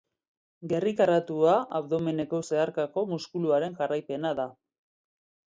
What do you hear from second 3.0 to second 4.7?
muskuluaren jarraipena da.